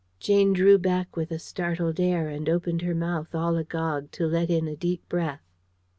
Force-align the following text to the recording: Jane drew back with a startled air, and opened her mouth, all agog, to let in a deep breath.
Jane 0.19 0.51
drew 0.53 0.79
back 0.79 1.15
with 1.15 1.29
a 1.29 1.37
startled 1.37 1.99
air, 1.99 2.27
and 2.27 2.49
opened 2.49 2.81
her 2.81 2.95
mouth, 2.95 3.35
all 3.35 3.55
agog, 3.55 4.09
to 4.13 4.25
let 4.25 4.49
in 4.49 4.67
a 4.67 4.75
deep 4.75 5.07
breath. 5.07 5.43